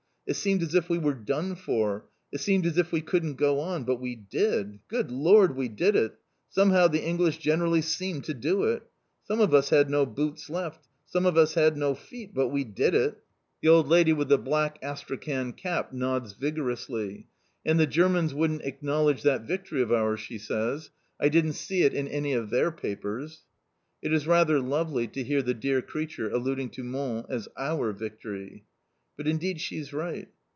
[0.27, 2.05] It seemed as if we were done for.
[2.31, 3.83] It seemed as if we couldn't go on.
[3.83, 4.79] But we did.
[4.87, 5.47] Good lor!
[5.47, 6.13] We did it!
[6.47, 8.83] Somehow the English generally seem to do it.
[9.25, 10.87] Some of us had no boots left.
[11.05, 12.33] Some of us had no feet.
[12.33, 13.17] But WE DID IT!'"
[13.61, 17.27] The old lady with the black astrakhan cap nods vigorously.
[17.65, 20.91] "And the Germans wouldn't acknowledge that victory of ours," she says!
[21.19, 23.43] "I didn't see it in any of their papers."
[24.01, 28.63] It is rather lovely to hear the dear creature alluding to Mons as "our victory!"
[29.17, 30.29] But indeed she is right.